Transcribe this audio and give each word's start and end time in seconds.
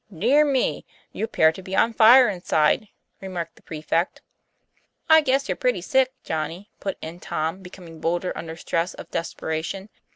"Dear 0.11 0.43
me! 0.43 0.83
you 1.11 1.23
appear 1.25 1.51
to 1.51 1.61
be 1.61 1.75
on 1.75 1.93
fire 1.93 2.27
inside," 2.27 2.87
remarked 3.21 3.55
the 3.55 3.61
prefect." 3.61 4.23
I 5.11 5.21
guess 5.21 5.47
you're 5.47 5.55
pretty 5.55 5.81
sick, 5.81 6.11
Johnny," 6.23 6.71
put 6.79 6.97
in 7.03 7.19
Tom, 7.19 7.59
becoming 7.61 7.99
bolder 7.99 8.35
under 8.35 8.55
stress 8.55 8.95
of 8.95 9.11
desperation. 9.11 9.89